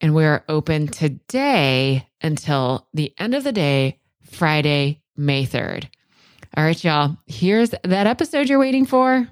and 0.00 0.14
we're 0.14 0.44
open 0.48 0.86
today 0.86 2.06
until 2.22 2.88
the 2.94 3.12
end 3.18 3.34
of 3.34 3.44
the 3.44 3.52
day, 3.52 3.98
Friday, 4.30 5.02
May 5.16 5.44
3rd. 5.44 5.88
All 6.56 6.64
right, 6.64 6.82
y'all, 6.82 7.16
here's 7.26 7.70
that 7.70 8.06
episode 8.06 8.48
you're 8.48 8.58
waiting 8.58 8.86
for. 8.86 9.28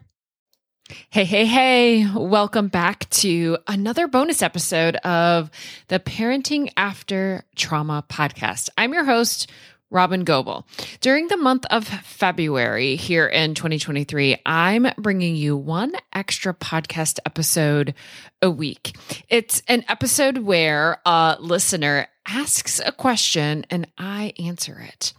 Hey, 1.11 1.25
hey, 1.25 1.45
hey, 1.45 2.07
welcome 2.15 2.69
back 2.69 3.09
to 3.11 3.59
another 3.67 4.09
bonus 4.09 4.41
episode 4.43 4.97
of 4.97 5.51
the 5.89 5.99
Parenting 5.99 6.73
After 6.77 7.45
Trauma 7.57 8.05
podcast. 8.09 8.71
I'm 8.79 8.95
your 8.95 9.05
host, 9.05 9.51
Robyn 9.91 10.25
Gobbel. 10.25 10.67
During 11.01 11.29
the 11.29 11.37
month 11.37 11.65
of 11.71 11.87
February 11.87 12.97
here 12.97 13.27
in 13.27 13.55
2023, 13.55 14.37
I'm 14.45 14.89
bringing 14.99 15.37
you 15.37 15.57
one 15.57 15.93
extra 16.13 16.53
podcast 16.53 17.19
episode 17.25 17.95
a 18.43 18.51
week. 18.51 18.97
It's 19.29 19.63
an 19.69 19.85
episode 19.89 20.39
where 20.39 21.01
a 21.07 21.37
listener 21.41 22.09
asks 22.27 22.81
a 22.85 22.93
question 22.93 23.65
and 23.71 23.87
I 23.97 24.35
answer 24.39 24.79
it. 24.81 25.15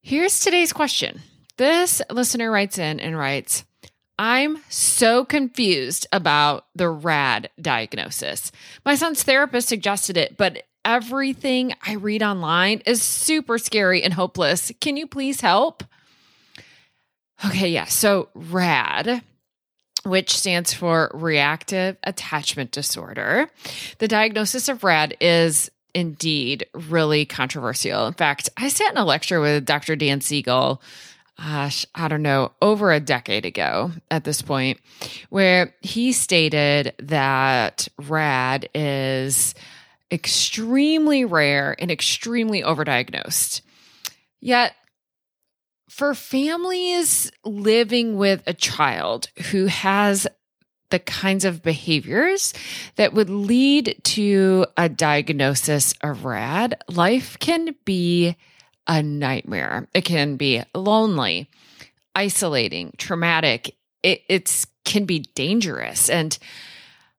Here's 0.00 0.40
today's 0.40 0.72
question. 0.72 1.20
This 1.56 2.02
listener 2.10 2.50
writes 2.50 2.78
in 2.78 3.00
and 3.00 3.18
writes, 3.18 3.64
I'm 4.18 4.58
so 4.68 5.24
confused 5.24 6.06
about 6.12 6.66
the 6.74 6.88
RAD 6.88 7.50
diagnosis. 7.60 8.52
My 8.84 8.94
son's 8.94 9.22
therapist 9.22 9.68
suggested 9.68 10.16
it, 10.16 10.36
but 10.36 10.62
everything 10.84 11.74
I 11.86 11.94
read 11.94 12.22
online 12.22 12.82
is 12.86 13.02
super 13.02 13.58
scary 13.58 14.02
and 14.02 14.12
hopeless. 14.12 14.72
Can 14.80 14.96
you 14.96 15.06
please 15.06 15.40
help? 15.40 15.84
Okay, 17.46 17.68
yeah. 17.70 17.86
So, 17.86 18.28
RAD, 18.34 19.22
which 20.04 20.36
stands 20.36 20.72
for 20.72 21.10
Reactive 21.14 21.96
Attachment 22.04 22.70
Disorder. 22.70 23.48
The 23.98 24.08
diagnosis 24.08 24.68
of 24.68 24.84
RAD 24.84 25.16
is 25.20 25.70
indeed 25.94 26.66
really 26.72 27.24
controversial. 27.24 28.06
In 28.06 28.14
fact, 28.14 28.50
I 28.56 28.68
sat 28.68 28.90
in 28.90 28.98
a 28.98 29.04
lecture 29.04 29.40
with 29.40 29.64
Dr. 29.64 29.96
Dan 29.96 30.20
Siegel 30.20 30.82
gosh, 31.38 31.84
I 31.94 32.08
don't 32.08 32.22
know, 32.22 32.52
over 32.62 32.92
a 32.92 33.00
decade 33.00 33.44
ago 33.44 33.92
at 34.10 34.24
this 34.24 34.42
point, 34.42 34.80
where 35.30 35.74
he 35.80 36.12
stated 36.12 36.94
that 37.00 37.88
RAD 37.98 38.68
is 38.74 39.54
extremely 40.14 41.24
rare 41.24 41.76
and 41.78 41.90
extremely 41.90 42.62
overdiagnosed. 42.62 43.60
Yet, 44.40 44.74
for 45.88 46.14
families 46.14 47.30
living 47.44 48.16
with 48.16 48.42
a 48.46 48.54
child 48.54 49.28
who 49.50 49.66
has 49.66 50.26
the 50.90 50.98
kinds 50.98 51.44
of 51.44 51.62
behaviors 51.62 52.54
that 52.96 53.12
would 53.12 53.30
lead 53.30 54.00
to 54.04 54.66
a 54.76 54.88
diagnosis 54.88 55.94
of 56.02 56.24
RAD, 56.24 56.82
life 56.88 57.38
can 57.38 57.74
be 57.84 58.36
a 58.86 59.02
nightmare. 59.02 59.88
It 59.94 60.02
can 60.02 60.36
be 60.36 60.62
lonely, 60.74 61.48
isolating, 62.14 62.92
traumatic. 62.96 63.74
It 64.02 64.22
it's, 64.28 64.66
can 64.84 65.04
be 65.04 65.20
dangerous. 65.20 66.10
And 66.10 66.38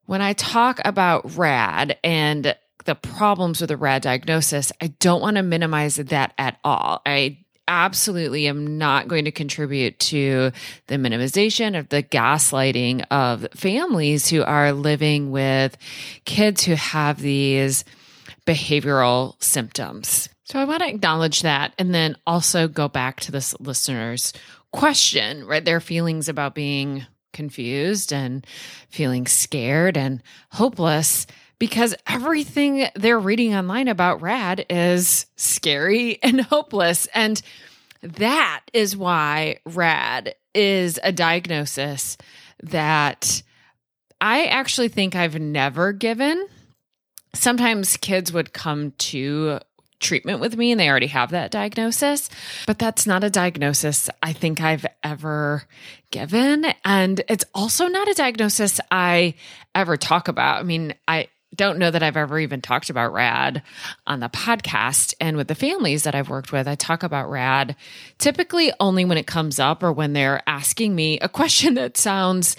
when 0.06 0.22
I 0.22 0.34
talk 0.34 0.80
about 0.86 1.36
RAD 1.36 1.98
and 2.04 2.56
the 2.86 2.96
problems 2.96 3.62
with 3.62 3.72
a 3.72 3.78
RAD 3.78 4.04
diagnosis, 4.04 4.72
I 4.82 4.88
don't 4.88 5.22
want 5.22 5.38
to 5.38 5.44
minimize 5.44 5.98
that 5.98 6.34
at 6.38 6.58
all. 6.64 7.02
I 7.06 7.40
absolutely 7.68 8.48
am 8.48 8.78
not 8.78 9.08
going 9.08 9.26
to 9.26 9.32
contribute 9.32 9.98
to 10.00 10.52
the 10.88 10.96
minimization 10.96 11.78
of 11.78 11.90
the 11.90 12.04
gaslighting 12.04 13.04
of 13.10 13.48
families 13.56 14.30
who 14.30 14.44
are 14.44 14.72
living 14.72 15.32
with 15.32 15.76
kids 16.26 16.64
who 16.64 16.76
have 16.76 17.20
these 17.20 17.84
behavioral 18.46 19.42
symptoms. 19.42 20.30
So 20.44 20.60
I 20.60 20.66
want 20.66 20.84
to 20.84 20.90
acknowledge 20.90 21.42
that 21.42 21.74
and 21.80 21.94
then 21.94 22.16
also 22.28 22.68
go 22.68 22.88
back 22.88 23.20
to 23.22 23.32
this 23.32 23.60
listener's 23.60 24.32
question, 24.72 25.46
right? 25.48 25.66
Their 25.66 25.80
feelings 25.80 26.30
about 26.30 26.54
being 26.54 27.08
confused 27.34 28.14
and 28.14 28.46
feeling 28.90 29.26
scared 29.26 29.98
and 29.98 30.22
hopeless 30.52 31.26
because 31.60 31.96
everything 32.08 32.88
they're 32.96 33.20
reading 33.20 33.56
online 33.56 33.88
about 33.88 34.22
rad 34.22 34.66
is 34.70 35.26
scary 35.36 36.20
and 36.24 36.42
hopeless 36.42 37.08
and 37.14 37.42
that 38.02 38.62
is 38.74 38.96
why 38.96 39.58
rad 39.66 40.36
is 40.54 41.00
a 41.04 41.12
diagnosis 41.12 42.18
that 42.64 43.42
I 44.22 44.46
actually 44.46 44.90
think 44.90 45.16
I've 45.16 45.40
never 45.40 45.92
given. 45.92 46.48
Sometimes 47.34 47.98
kids 47.98 48.32
would 48.32 48.54
come 48.54 48.92
to 48.92 49.60
treatment 50.00 50.40
with 50.40 50.56
me 50.56 50.72
and 50.72 50.80
they 50.80 50.90
already 50.90 51.08
have 51.08 51.32
that 51.32 51.52
diagnosis, 51.52 52.30
but 52.68 52.78
that's 52.78 53.08
not 53.08 53.24
a 53.24 53.30
diagnosis 53.30 54.10
I 54.22 54.34
think 54.34 54.62
I've 54.62 54.86
ever 55.04 55.64
given. 56.12 56.66
And 56.84 57.22
it's 57.28 57.46
also 57.54 57.88
not 57.88 58.08
a 58.08 58.14
diagnosis 58.14 58.80
I 58.92 59.36
ever 59.74 59.98
talk 59.98 60.28
about. 60.28 60.60
I 60.60 60.64
mean, 60.64 60.94
I, 61.08 61.28
don't 61.56 61.80
know 61.80 61.92
that 61.92 62.04
I've 62.04 62.18
ever 62.18 62.40
even 62.40 62.62
talked 62.62 62.90
about 62.90 63.14
RAD 63.14 63.64
on 64.06 64.20
the 64.20 64.30
podcast. 64.30 65.14
And 65.20 65.38
with 65.38 65.48
the 65.48 65.56
families 65.56 66.04
that 66.04 66.16
I've 66.16 66.30
worked 66.30 66.52
with, 66.52 66.68
I 66.68 66.76
talk 66.76 67.04
about 67.04 67.30
RAD 67.30 67.76
typically 68.18 68.72
only 68.80 69.06
when 69.06 69.18
it 69.18 69.28
comes 69.28 69.60
up 69.60 69.84
or 69.84 69.92
when 69.92 70.14
they're 70.14 70.42
asking 70.48 70.96
me 70.96 71.20
a 71.20 71.30
question 71.30 71.76
that 71.76 71.98
sounds 71.98 72.56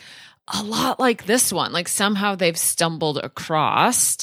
a 0.49 0.63
lot 0.63 1.01
like 1.01 1.27
this 1.27 1.53
one. 1.53 1.73
Like 1.73 1.89
somehow 1.89 2.35
they've 2.35 2.59
stumbled 2.59 3.19
across 3.19 4.19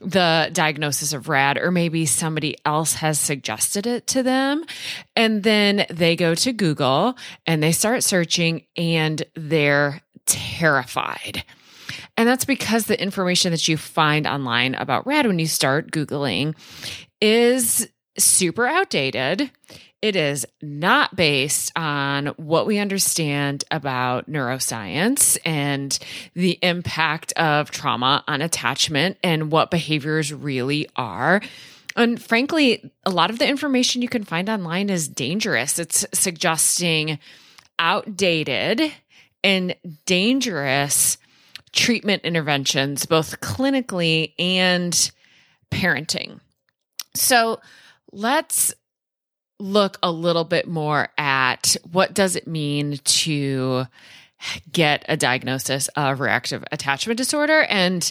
the 0.00 0.48
diagnosis 0.52 1.12
of 1.12 1.28
RAD, 1.28 1.58
or 1.58 1.70
maybe 1.70 2.06
somebody 2.06 2.56
else 2.64 2.94
has 2.94 3.18
suggested 3.18 3.86
it 3.86 4.06
to 4.08 4.22
them. 4.22 4.64
And 5.14 5.42
then 5.42 5.84
they 5.90 6.16
go 6.16 6.34
to 6.36 6.52
Google 6.52 7.16
and 7.46 7.62
they 7.62 7.72
start 7.72 8.02
searching 8.02 8.64
and 8.76 9.22
they're 9.34 10.00
terrified 10.24 11.44
and 12.16 12.28
that's 12.28 12.44
because 12.44 12.86
the 12.86 13.00
information 13.00 13.50
that 13.52 13.68
you 13.68 13.76
find 13.76 14.26
online 14.26 14.74
about 14.74 15.06
RAD 15.06 15.26
when 15.26 15.38
you 15.38 15.46
start 15.46 15.90
Googling 15.90 16.54
is 17.20 17.88
super 18.18 18.66
outdated. 18.66 19.50
It 20.02 20.16
is 20.16 20.46
not 20.62 21.14
based 21.14 21.72
on 21.76 22.28
what 22.38 22.66
we 22.66 22.78
understand 22.78 23.64
about 23.70 24.30
neuroscience 24.30 25.36
and 25.44 25.98
the 26.34 26.58
impact 26.62 27.34
of 27.34 27.70
trauma 27.70 28.24
on 28.26 28.40
attachment 28.40 29.18
and 29.22 29.52
what 29.52 29.70
behaviors 29.70 30.32
really 30.32 30.88
are. 30.96 31.42
And 31.96 32.22
frankly, 32.22 32.90
a 33.04 33.10
lot 33.10 33.28
of 33.28 33.38
the 33.38 33.48
information 33.48 34.00
you 34.00 34.08
can 34.08 34.24
find 34.24 34.48
online 34.48 34.88
is 34.88 35.06
dangerous. 35.06 35.78
It's 35.78 36.06
suggesting 36.14 37.18
outdated 37.78 38.92
and 39.44 39.74
dangerous 40.06 41.18
treatment 41.72 42.24
interventions, 42.24 43.06
both 43.06 43.40
clinically 43.40 44.34
and 44.38 45.10
parenting. 45.70 46.40
So 47.14 47.60
let's 48.12 48.74
look 49.58 49.98
a 50.02 50.10
little 50.10 50.44
bit 50.44 50.66
more 50.66 51.08
at 51.18 51.76
what 51.92 52.14
does 52.14 52.34
it 52.34 52.46
mean 52.46 52.98
to 53.04 53.84
get 54.72 55.04
a 55.08 55.16
diagnosis 55.16 55.88
of 55.88 56.20
reactive 56.20 56.64
attachment 56.72 57.18
disorder 57.18 57.62
and 57.64 58.10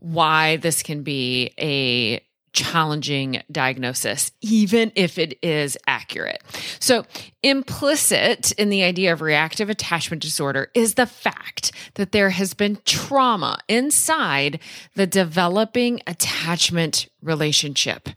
why 0.00 0.56
this 0.56 0.82
can 0.82 1.02
be 1.02 1.52
a 1.58 2.20
challenging 2.58 3.40
diagnosis, 3.52 4.32
even 4.40 4.90
if 4.96 5.16
it 5.16 5.38
is 5.42 5.78
accurate. 5.86 6.42
So, 6.80 7.04
implicit 7.44 8.50
in 8.52 8.68
the 8.68 8.82
idea 8.82 9.12
of 9.12 9.20
reactive 9.20 9.70
attachment 9.70 10.20
disorder 10.22 10.70
is 10.74 10.94
the 10.94 11.06
fact 11.06 11.70
that 11.94 12.10
there 12.10 12.30
has 12.30 12.54
been 12.54 12.78
trauma 12.84 13.58
inside 13.68 14.58
the 14.96 15.06
developing 15.06 16.00
attachment 16.08 17.06
relationship 17.22 18.08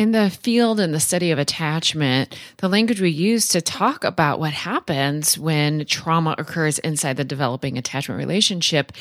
in 0.00 0.12
the 0.12 0.30
field 0.30 0.80
and 0.80 0.94
the 0.94 1.00
study 1.00 1.30
of 1.30 1.38
attachment, 1.38 2.38
the 2.58 2.68
language 2.68 3.00
we 3.00 3.10
use 3.10 3.48
to 3.48 3.60
talk 3.60 4.04
about 4.04 4.38
what 4.38 4.52
happens 4.52 5.38
when 5.38 5.84
trauma 5.86 6.34
occurs 6.38 6.78
inside 6.80 7.16
the 7.16 7.24
developing 7.24 7.76
attachment 7.76 8.18
relationship 8.18 8.92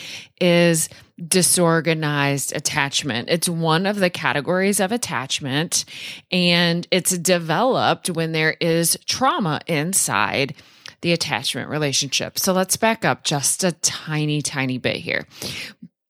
is 0.42 0.90
disorganized 1.28 2.56
attachment. 2.56 3.30
It's 3.30 3.50
one 3.50 3.86
of 3.86 3.98
the 3.98 4.10
categories 4.10 4.80
of 4.80 4.92
attachment, 4.92 5.86
and 6.32 6.88
it's 6.92 7.18
developed 7.18 8.10
when 8.10 8.32
there 8.32 8.56
is 8.60 8.98
trauma 9.06 9.62
inside 9.68 10.56
the 11.02 11.14
attachment 11.14 11.70
relationship. 11.70 12.40
So 12.40 12.54
let's 12.54 12.78
back 12.78 13.06
up 13.06 13.24
just 13.24 13.64
a 13.64 13.72
tiny, 13.72 14.42
tiny 14.42 14.78
bit 14.78 14.98
here. 14.98 15.28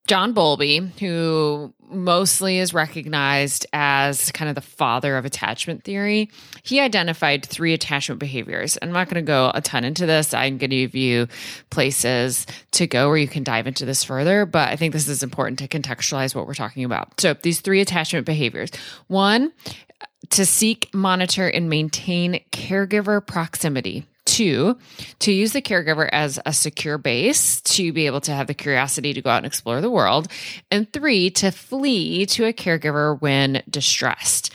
John 0.08 0.32
Bowlby, 0.32 0.78
who 1.00 1.74
mostly 1.90 2.58
is 2.58 2.72
recognized 2.72 3.66
as 3.74 4.32
kind 4.32 4.48
of 4.48 4.54
the 4.54 4.62
father 4.62 5.18
of 5.18 5.26
attachment 5.26 5.84
theory, 5.84 6.30
he 6.62 6.80
identified 6.80 7.44
three 7.44 7.74
attachment 7.74 8.18
behaviors. 8.18 8.78
I'm 8.80 8.90
not 8.90 9.08
going 9.10 9.22
to 9.22 9.26
go 9.26 9.52
a 9.54 9.60
ton 9.60 9.84
into 9.84 10.06
this. 10.06 10.32
I'm 10.32 10.56
going 10.56 10.70
to 10.70 10.76
give 10.76 10.94
you 10.94 11.28
places 11.68 12.46
to 12.72 12.86
go 12.86 13.08
where 13.08 13.18
you 13.18 13.28
can 13.28 13.44
dive 13.44 13.66
into 13.66 13.84
this 13.84 14.02
further, 14.02 14.46
but 14.46 14.70
I 14.70 14.76
think 14.76 14.94
this 14.94 15.08
is 15.08 15.22
important 15.22 15.58
to 15.58 15.68
contextualize 15.68 16.34
what 16.34 16.46
we're 16.46 16.54
talking 16.54 16.84
about. 16.84 17.20
So, 17.20 17.34
these 17.34 17.60
three 17.60 17.82
attachment 17.82 18.24
behaviors 18.24 18.70
one, 19.08 19.52
to 20.30 20.46
seek, 20.46 20.88
monitor, 20.94 21.48
and 21.48 21.68
maintain 21.68 22.42
caregiver 22.50 23.24
proximity. 23.24 24.06
Two, 24.38 24.78
to 25.18 25.32
use 25.32 25.52
the 25.52 25.60
caregiver 25.60 26.08
as 26.12 26.38
a 26.46 26.52
secure 26.52 26.96
base 26.96 27.60
to 27.62 27.92
be 27.92 28.06
able 28.06 28.20
to 28.20 28.30
have 28.30 28.46
the 28.46 28.54
curiosity 28.54 29.12
to 29.12 29.20
go 29.20 29.30
out 29.30 29.38
and 29.38 29.46
explore 29.46 29.80
the 29.80 29.90
world. 29.90 30.28
And 30.70 30.92
three, 30.92 31.28
to 31.30 31.50
flee 31.50 32.24
to 32.26 32.44
a 32.44 32.52
caregiver 32.52 33.20
when 33.20 33.64
distressed. 33.68 34.52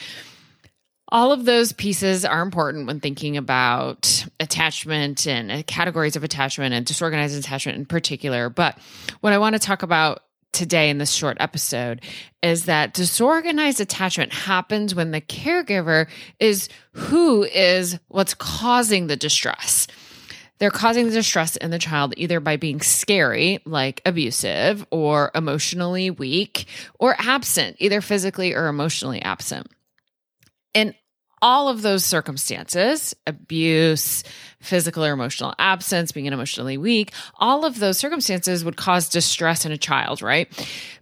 All 1.10 1.34
of 1.34 1.44
those 1.44 1.74
pieces 1.74 2.24
are 2.24 2.42
important 2.42 2.88
when 2.88 3.02
thinking 3.02 3.36
about 3.36 4.26
attachment 4.40 5.28
and 5.28 5.68
categories 5.68 6.16
of 6.16 6.24
attachment 6.24 6.74
and 6.74 6.86
disorganized 6.86 7.38
attachment 7.38 7.78
in 7.78 7.86
particular. 7.86 8.50
But 8.50 8.78
what 9.20 9.34
I 9.34 9.38
want 9.38 9.56
to 9.56 9.60
talk 9.60 9.84
about 9.84 10.24
today 10.54 10.90
in 10.90 10.98
this 10.98 11.12
short 11.12 11.38
episode 11.40 12.02
is 12.42 12.66
that 12.66 12.94
disorganized 12.94 13.82
attachment 13.82 14.34
happens 14.34 14.96
when 14.96 15.12
the 15.12 15.22
caregiver 15.22 16.08
is 16.39 16.70
who 16.92 17.44
is 17.44 18.00
what's 18.08 18.34
causing 18.34 19.08
the 19.08 19.16
distress. 19.18 19.88
They're 20.60 20.72
causing 20.72 21.08
the 21.08 21.12
distress 21.12 21.58
in 21.58 21.72
the 21.72 21.80
child 21.80 22.13
either 22.16 22.39
by 22.39 22.56
being 22.56 22.80
scary, 22.80 23.60
like 23.66 24.01
abusive, 24.06 24.86
or 24.92 25.32
emotionally 25.36 26.10
weak, 26.10 26.68
or 27.00 27.16
absent, 27.20 27.75
either 27.80 28.00
physically 28.00 28.54
or 28.54 28.68
emotionally 28.68 29.22
absent. 29.22 29.68
And 30.74 30.96
all 31.44 31.70
of 31.70 31.84
those 31.84 32.04
circumstances 32.04 33.14
abuse, 33.28 34.24
physical 34.60 35.06
or 35.06 35.12
emotional 35.12 35.54
absence, 35.60 36.12
being 36.12 36.26
emotionally 36.26 36.78
weak 36.78 37.12
all 37.40 37.66
of 37.66 37.80
those 37.80 37.98
circumstances 37.98 38.64
would 38.64 38.78
cause 38.78 39.10
distress 39.10 39.66
in 39.66 39.72
a 39.72 39.78
child, 39.78 40.22
right? 40.22 40.48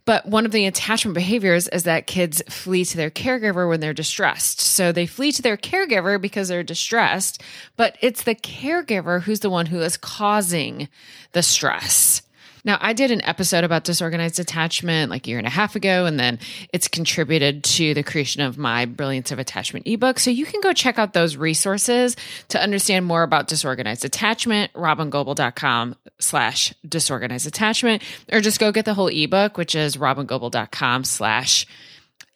But 0.05 0.25
one 0.25 0.45
of 0.45 0.51
the 0.51 0.65
attachment 0.65 1.13
behaviors 1.13 1.67
is 1.67 1.83
that 1.83 2.07
kids 2.07 2.41
flee 2.49 2.83
to 2.85 2.97
their 2.97 3.11
caregiver 3.11 3.69
when 3.69 3.79
they're 3.79 3.93
distressed. 3.93 4.59
So 4.59 4.91
they 4.91 5.05
flee 5.05 5.31
to 5.33 5.41
their 5.41 5.57
caregiver 5.57 6.19
because 6.19 6.47
they're 6.47 6.63
distressed, 6.63 7.43
but 7.77 7.97
it's 8.01 8.23
the 8.23 8.35
caregiver 8.35 9.21
who's 9.21 9.41
the 9.41 9.49
one 9.49 9.67
who 9.67 9.81
is 9.81 9.97
causing 9.97 10.89
the 11.33 11.43
stress. 11.43 12.23
Now, 12.63 12.77
I 12.79 12.93
did 12.93 13.11
an 13.11 13.23
episode 13.23 13.63
about 13.63 13.83
disorganized 13.83 14.39
attachment 14.39 15.09
like 15.09 15.25
a 15.25 15.29
year 15.29 15.37
and 15.37 15.47
a 15.47 15.51
half 15.51 15.75
ago, 15.75 16.05
and 16.05 16.19
then 16.19 16.39
it's 16.71 16.87
contributed 16.87 17.63
to 17.63 17.93
the 17.93 18.03
creation 18.03 18.41
of 18.41 18.57
my 18.57 18.85
Brilliance 18.85 19.31
of 19.31 19.39
Attachment 19.39 19.87
ebook. 19.87 20.19
So 20.19 20.29
you 20.29 20.45
can 20.45 20.61
go 20.61 20.73
check 20.73 20.99
out 20.99 21.13
those 21.13 21.35
resources 21.35 22.15
to 22.49 22.61
understand 22.61 23.05
more 23.05 23.23
about 23.23 23.47
disorganized 23.47 24.05
attachment, 24.05 24.71
robyngobbel.com 24.73 25.95
slash 26.19 26.73
disorganized 26.87 27.47
attachment, 27.47 28.03
or 28.31 28.41
just 28.41 28.59
go 28.59 28.71
get 28.71 28.85
the 28.85 28.93
whole 28.93 29.07
ebook, 29.07 29.57
which 29.57 29.75
is 29.75 29.97
robyngobbel.com 29.97 31.03
slash 31.03 31.65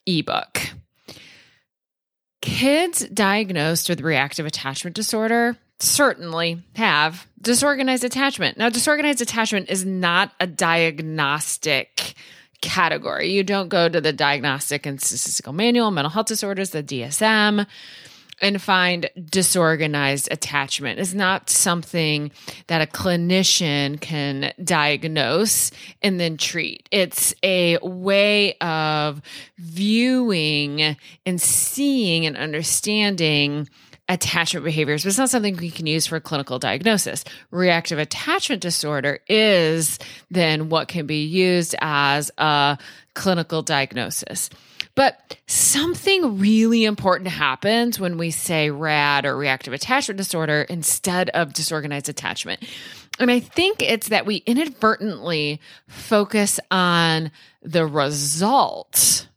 ebook. 0.06 0.62
Kids 2.42 3.08
diagnosed 3.08 3.90
with 3.90 4.02
reactive 4.02 4.46
attachment 4.46 4.96
disorder 4.96 5.58
certainly 5.80 6.64
have 6.76 7.28
disorganized 7.42 8.04
attachment. 8.04 8.58
Now, 8.58 8.70
disorganized 8.70 9.22
attachment 9.22 9.70
is 9.70 9.86
not 9.86 10.32
a 10.40 10.48
diagnostic 10.48 12.16
category. 12.62 13.32
You 13.32 13.44
don't 13.44 13.70
go 13.70 13.88
to 13.88 14.02
the 14.02 14.14
Diagnostic 14.14 14.86
and 14.86 15.02
Statistical 15.02 15.54
Manual, 15.54 15.92
Mental 15.92 16.10
Health 16.10 16.28
Disorders, 16.28 16.72
the 16.72 16.82
DSM, 16.82 17.68
and 18.42 18.62
find 18.62 19.10
disorganized 19.30 20.28
attachment 20.30 21.00
It's 21.00 21.14
not 21.14 21.50
something 21.50 22.32
that 22.68 22.82
a 22.82 22.92
clinician 22.92 24.00
can 24.02 24.52
diagnose 24.62 25.72
and 26.02 26.20
then 26.20 26.36
treat. 26.36 26.90
It's 26.92 27.34
a 27.44 27.78
way 27.82 28.58
of 28.58 29.22
viewing 29.58 30.98
and 31.26 31.42
seeing 31.42 32.26
and 32.26 32.36
understanding 32.36 33.70
attachment 34.08 34.64
behaviors, 34.64 35.04
but 35.04 35.10
it's 35.10 35.18
not 35.18 35.30
something 35.30 35.58
we 35.58 35.72
can 35.72 35.88
use 35.88 36.06
for 36.06 36.20
clinical 36.20 36.60
diagnosis. 36.60 37.24
Reactive 37.52 37.98
attachment 37.98 38.62
disorder 38.62 39.20
is 39.28 39.98
then 40.30 40.70
what 40.70 40.88
can 40.88 41.08
be 41.08 41.26
used 41.26 41.76
as 41.82 42.32
a 42.38 42.78
clinical 43.16 43.62
diagnosis. 43.62 44.50
But 44.94 45.38
something 45.48 46.40
really 46.40 46.86
important 46.86 47.30
happens 47.30 48.00
when 48.00 48.18
we 48.18 48.32
say 48.32 48.70
RAD 48.70 49.26
or 49.26 49.36
reactive 49.36 49.74
attachment 49.74 50.18
disorder 50.18 50.62
instead 50.70 51.30
of 51.32 51.54
disorganized 51.54 52.08
attachment. 52.08 52.64
And 53.20 53.30
I 53.30 53.40
think 53.40 53.82
it's 53.82 54.10
that 54.10 54.26
we 54.26 54.38
inadvertently 54.46 55.60
focus 55.88 56.60
on 56.72 57.32
the 57.62 57.86
result 57.86 59.28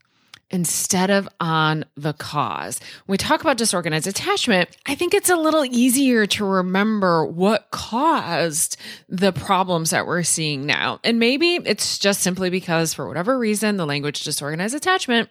instead 0.51 1.11
of 1.11 1.29
on 1.41 1.85
the 1.97 2.13
cause. 2.15 2.81
When 3.07 3.15
we 3.15 3.19
talk 3.19 3.41
about 3.41 3.59
disorganized 3.59 4.07
attachment, 4.07 4.71
I 4.87 4.95
think 4.95 5.15
it's 5.15 5.31
a 5.31 5.37
little 5.37 5.65
easier 5.65 6.27
to 6.27 6.45
remember 6.45 7.25
what 7.25 7.71
caused 7.71 8.77
the 9.09 9.33
problems 9.33 9.91
that 9.91 10.07
we're 10.07 10.23
seeing 10.23 10.65
now. 10.65 11.01
And 11.05 11.19
maybe 11.19 11.57
it's 11.57 11.99
just 11.99 12.21
simply 12.21 12.51
because, 12.51 12.95
for 12.95 13.07
whatever 13.07 13.39
reason, 13.39 13.77
the 13.77 13.87
language 13.87 14.25
disorganized 14.25 14.75
attachment 14.75 15.29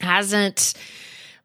hasn't 0.00 0.74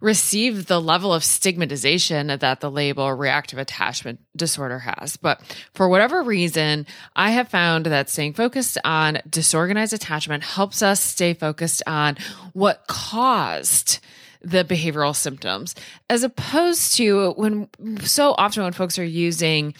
received 0.03 0.67
the 0.67 0.81
level 0.81 1.13
of 1.13 1.23
stigmatization 1.23 2.27
that 2.27 2.59
the 2.59 2.69
label 2.69 3.13
reactive 3.13 3.57
attachment 3.57 4.19
disorder 4.35 4.79
has. 4.79 5.15
But 5.15 5.41
for 5.73 5.87
whatever 5.87 6.21
reason, 6.21 6.85
I 7.15 7.31
have 7.31 7.47
found 7.47 7.85
that 7.85 8.09
staying 8.09 8.33
focused 8.33 8.77
on 8.83 9.19
disorganized 9.29 9.93
attachment 9.93 10.43
helps 10.43 10.81
us 10.81 10.99
stay 10.99 11.33
focused 11.33 11.81
on 11.87 12.17
what 12.51 12.85
caused 12.87 13.99
the 14.41 14.65
behavioral 14.65 15.15
symptoms 15.15 15.73
as 16.09 16.23
opposed 16.23 16.97
to 16.97 17.31
when 17.37 17.69
so 18.01 18.35
often 18.37 18.63
when 18.63 18.73
folks 18.73 18.99
are 18.99 19.05
using 19.05 19.73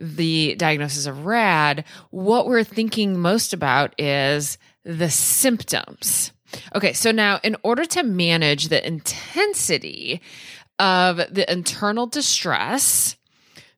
the 0.00 0.56
diagnosis 0.56 1.06
of 1.06 1.26
rad 1.26 1.84
what 2.10 2.48
we're 2.48 2.64
thinking 2.64 3.20
most 3.20 3.52
about 3.52 3.94
is 4.00 4.58
the 4.84 5.08
symptoms 5.08 6.32
Okay, 6.74 6.92
so 6.92 7.10
now 7.10 7.40
in 7.42 7.56
order 7.62 7.84
to 7.86 8.02
manage 8.02 8.68
the 8.68 8.86
intensity 8.86 10.20
of 10.78 11.16
the 11.16 11.50
internal 11.50 12.06
distress 12.06 13.16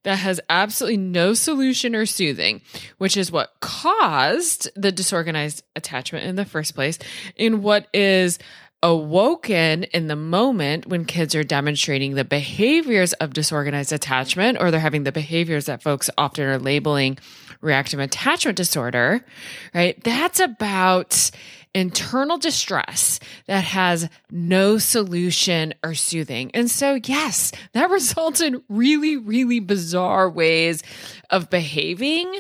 that 0.05 0.19
has 0.19 0.41
absolutely 0.49 0.97
no 0.97 1.35
solution 1.35 1.95
or 1.95 2.07
soothing, 2.07 2.61
which 2.99 3.17
is 3.17 3.31
what 3.31 3.55
caused 3.61 4.69
the 4.75 4.93
disorganized 4.93 5.63
attachment 5.77 6.25
in 6.25 6.37
the 6.37 6.45
first 6.45 6.75
place, 6.75 6.99
in 7.37 7.63
what 7.63 7.87
is 7.95 8.39
awoken 8.83 9.85
in 9.85 10.09
the 10.09 10.17
moment 10.17 10.87
when 10.87 11.05
kids 11.05 11.37
are 11.37 11.45
demonstrating 11.45 12.15
the 12.15 12.25
behaviors 12.25 13.13
of 13.15 13.33
disorganized 13.33 13.93
attachment 13.93 14.59
or 14.61 14.71
they're 14.71 14.81
having 14.81 15.05
the 15.05 15.13
behaviors 15.13 15.67
that 15.67 15.83
folks 15.83 16.11
often 16.19 16.45
are 16.45 16.59
labeling 16.59 17.17
reactive 17.61 18.01
attachment 18.01 18.57
disorder, 18.57 19.25
right? 19.73 20.03
That's 20.03 20.41
about 20.41 21.31
internal 21.75 22.39
distress 22.39 23.19
that 23.47 23.65
has 23.65 24.09
no 24.31 24.79
solution 24.79 25.75
or 25.83 25.95
soothing. 25.95 26.51
And 26.55 26.71
so, 26.71 26.99
yes, 27.05 27.53
that 27.73 27.91
results 27.91 28.41
in 28.41 28.63
really, 28.69 29.17
really 29.17 29.61
bizarre 29.61 30.29
ways 30.29 30.83
of 31.31 31.51
behaving, 31.51 32.33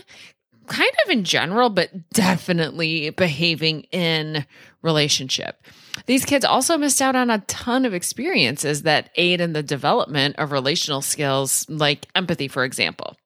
kind 0.66 0.90
of 1.04 1.10
in 1.10 1.24
general, 1.24 1.70
but 1.70 2.10
definitely 2.10 3.10
behaving 3.10 3.82
in 3.92 4.44
relationship. 4.82 5.64
These 6.06 6.24
kids 6.24 6.44
also 6.44 6.76
missed 6.76 7.00
out 7.00 7.16
on 7.16 7.30
a 7.30 7.38
ton 7.40 7.84
of 7.84 7.94
experiences 7.94 8.82
that 8.82 9.10
aid 9.16 9.40
in 9.40 9.52
the 9.52 9.62
development 9.62 10.36
of 10.38 10.52
relational 10.52 11.02
skills, 11.02 11.66
like 11.68 12.06
empathy, 12.14 12.48
for 12.48 12.64
example. 12.64 13.16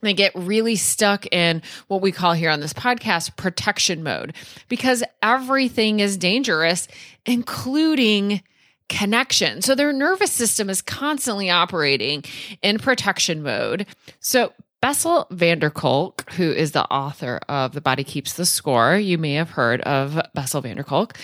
They 0.00 0.14
get 0.14 0.32
really 0.34 0.76
stuck 0.76 1.26
in 1.32 1.62
what 1.88 2.00
we 2.00 2.12
call 2.12 2.32
here 2.32 2.50
on 2.50 2.60
this 2.60 2.72
podcast 2.72 3.36
protection 3.36 4.02
mode 4.02 4.34
because 4.68 5.02
everything 5.22 6.00
is 6.00 6.16
dangerous, 6.16 6.86
including 7.26 8.42
connection. 8.88 9.60
So 9.60 9.74
their 9.74 9.92
nervous 9.92 10.32
system 10.32 10.70
is 10.70 10.80
constantly 10.80 11.50
operating 11.50 12.24
in 12.62 12.78
protection 12.78 13.42
mode. 13.42 13.86
So 14.20 14.52
Bessel 14.80 15.26
van 15.30 15.58
der 15.58 15.70
Kolk, 15.70 16.30
who 16.32 16.52
is 16.52 16.70
the 16.72 16.84
author 16.84 17.40
of 17.48 17.72
The 17.72 17.80
Body 17.80 18.04
Keeps 18.04 18.34
the 18.34 18.46
Score, 18.46 18.96
you 18.96 19.18
may 19.18 19.34
have 19.34 19.50
heard 19.50 19.80
of 19.82 20.20
Bessel 20.34 20.60
van 20.60 20.76
der 20.76 20.84
Kolk. 20.84 21.18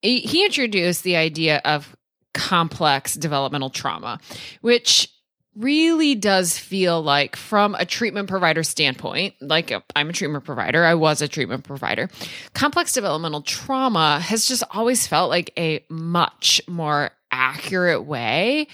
He 0.00 0.44
introduced 0.44 1.02
the 1.02 1.16
idea 1.16 1.60
of 1.64 1.94
complex 2.32 3.14
developmental 3.14 3.70
trauma, 3.70 4.18
which 4.60 5.08
really 5.56 6.14
does 6.14 6.58
feel 6.58 7.02
like 7.02 7.36
from 7.36 7.74
a 7.76 7.84
treatment 7.84 8.28
provider 8.28 8.62
standpoint 8.62 9.34
like 9.40 9.70
uh, 9.70 9.80
i'm 9.94 10.10
a 10.10 10.12
treatment 10.12 10.44
provider 10.44 10.84
i 10.84 10.94
was 10.94 11.22
a 11.22 11.28
treatment 11.28 11.64
provider 11.64 12.08
complex 12.54 12.92
developmental 12.92 13.42
trauma 13.42 14.18
has 14.20 14.46
just 14.46 14.64
always 14.70 15.06
felt 15.06 15.30
like 15.30 15.52
a 15.58 15.84
much 15.88 16.60
more 16.66 17.10
accurate 17.30 18.04
way 18.04 18.66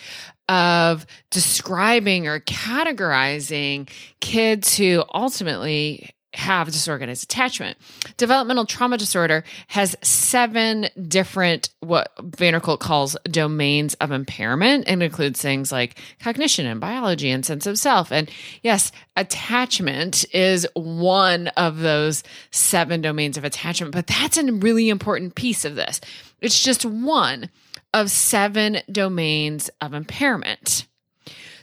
of 0.49 1.07
describing 1.31 2.27
or 2.27 2.41
categorizing 2.41 3.89
kids 4.21 4.77
who 4.77 5.05
ultimately 5.15 6.11
have 6.35 6.71
disorganized 6.71 7.25
attachment. 7.25 7.77
Developmental 8.17 8.65
trauma 8.65 8.97
disorder 8.97 9.45
has 9.69 9.97
seven 10.03 10.89
different, 11.09 11.71
what 11.81 12.13
van 12.21 12.53
der 12.53 12.61
Kolk 12.61 12.81
calls 12.81 13.17
domains 13.25 13.95
of 13.95 14.13
impairment, 14.13 14.85
and 14.87 15.03
includes 15.03 15.43
things 15.43 15.73
like 15.73 15.99
cognition 16.21 16.67
and 16.67 16.81
biology 16.81 17.31
and 17.31 17.45
sense 17.45 17.67
of 17.67 17.79
self. 17.79 18.13
And 18.13 18.31
yes, 18.63 18.93
attachment 19.17 20.25
is 20.33 20.67
one 20.75 21.49
of 21.49 21.79
those 21.79 22.23
seven 22.51 23.01
domains 23.01 23.37
of 23.37 23.45
attachment, 23.45 23.93
but 23.93 24.07
that's 24.07 24.39
a 24.39 24.53
really 24.53 24.89
important 24.89 25.35
piece 25.35 25.65
of 25.65 25.75
this. 25.75 26.01
It's 26.41 26.63
just 26.63 26.85
one 26.85 27.51
of 27.93 28.11
seven 28.11 28.79
domains 28.91 29.69
of 29.81 29.95
impairment. 29.95 30.87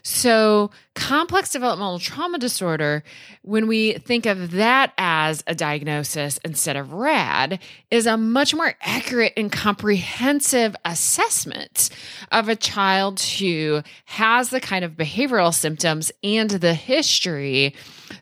So, 0.10 0.72
complex 0.96 1.52
developmental 1.52 2.00
trauma 2.00 2.40
disorder, 2.40 3.04
when 3.42 3.68
we 3.68 3.96
think 3.96 4.26
of 4.26 4.52
that 4.52 4.94
as 4.98 5.44
a 5.48 5.54
diagnosis 5.54 6.40
instead 6.46 6.78
of 6.78 6.94
RAD, 6.94 7.60
is 7.92 8.06
a 8.06 8.16
much 8.16 8.56
more 8.56 8.74
accurate 8.80 9.34
and 9.36 9.52
comprehensive 9.52 10.78
assessment 10.86 11.90
of 12.32 12.48
a 12.48 12.56
child 12.56 13.20
who 13.20 13.82
has 14.06 14.50
the 14.50 14.62
kind 14.62 14.86
of 14.86 14.94
behavioral 14.94 15.54
symptoms 15.54 16.10
and 16.24 16.52
the 16.52 16.74
history 16.74 17.76